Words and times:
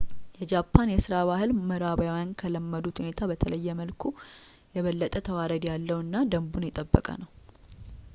የጃፓን 0.37 0.91
የሥራ 0.91 1.15
ባህል 1.29 1.49
ምዕራባውያን 1.69 2.31
ከለመዱት 2.41 3.01
ሁኔታ 3.01 3.21
በተለየ 3.31 3.75
መልኩ 3.81 4.01
የበለጠ 4.77 5.15
ተዋረድ 5.27 5.65
ያለው 5.71 5.99
እና 6.07 6.23
ደንቡን 6.33 6.67
የጠበቀ 6.69 7.07
ነው 7.23 7.29